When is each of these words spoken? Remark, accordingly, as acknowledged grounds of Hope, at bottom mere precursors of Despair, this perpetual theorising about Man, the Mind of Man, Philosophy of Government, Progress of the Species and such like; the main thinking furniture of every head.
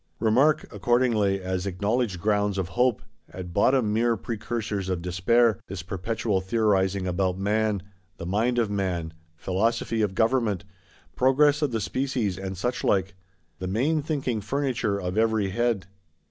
Remark, 0.19 0.65
accordingly, 0.73 1.39
as 1.39 1.67
acknowledged 1.67 2.19
grounds 2.19 2.57
of 2.57 2.69
Hope, 2.69 3.03
at 3.29 3.53
bottom 3.53 3.93
mere 3.93 4.17
precursors 4.17 4.89
of 4.89 5.03
Despair, 5.03 5.59
this 5.67 5.83
perpetual 5.83 6.41
theorising 6.41 7.05
about 7.05 7.37
Man, 7.37 7.83
the 8.17 8.25
Mind 8.25 8.57
of 8.57 8.67
Man, 8.71 9.13
Philosophy 9.35 10.01
of 10.01 10.15
Government, 10.15 10.63
Progress 11.15 11.61
of 11.61 11.69
the 11.69 11.79
Species 11.79 12.39
and 12.39 12.57
such 12.57 12.83
like; 12.83 13.13
the 13.59 13.67
main 13.67 14.01
thinking 14.01 14.41
furniture 14.41 14.97
of 14.99 15.19
every 15.19 15.49
head. 15.51 15.85